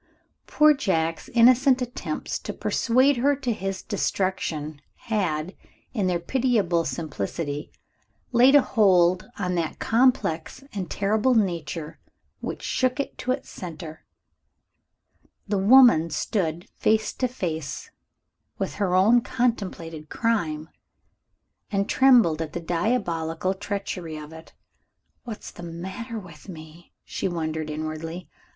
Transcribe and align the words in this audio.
Poor 0.47 0.73
Jack's 0.73 1.29
innocent 1.29 1.79
attempts 1.79 2.39
to 2.39 2.53
persuade 2.53 3.17
her 3.17 3.35
to 3.35 3.53
his 3.53 3.83
destruction 3.83 4.81
had, 4.95 5.55
in 5.93 6.07
their 6.07 6.17
pitiable 6.17 6.83
simplicity, 6.85 7.71
laid 8.31 8.55
a 8.55 8.63
hold 8.63 9.29
on 9.37 9.53
that 9.53 9.77
complex 9.77 10.63
and 10.73 10.89
terrible 10.89 11.35
nature 11.35 11.99
which 12.39 12.63
shook 12.63 12.99
it 12.99 13.15
to 13.19 13.31
its 13.31 13.51
center. 13.51 14.03
The 15.47 15.59
woman 15.59 16.09
stood 16.09 16.67
face 16.79 17.13
to 17.13 17.27
face 17.27 17.91
with 18.57 18.73
her 18.81 18.95
own 18.95 19.21
contemplated 19.21 20.09
crime, 20.09 20.69
and 21.71 21.87
trembled 21.87 22.41
at 22.41 22.53
the 22.53 22.59
diabolical 22.59 23.53
treachery 23.53 24.17
of 24.17 24.33
it. 24.33 24.53
"What's 25.25 25.51
the 25.51 25.61
matter 25.61 26.17
with 26.17 26.49
me?" 26.49 26.91
she 27.05 27.27
wondered 27.27 27.69
inwardly. 27.69 28.27